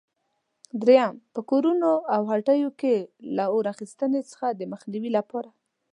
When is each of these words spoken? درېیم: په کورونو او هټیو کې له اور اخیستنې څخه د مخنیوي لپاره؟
درېیم: 0.83 1.13
په 1.33 1.39
کورونو 1.49 1.91
او 2.15 2.21
هټیو 2.31 2.69
کې 2.79 2.95
له 3.35 3.45
اور 3.53 3.65
اخیستنې 3.73 4.21
څخه 4.31 4.47
د 4.59 4.61
مخنیوي 4.71 5.11
لپاره؟ 5.17 5.49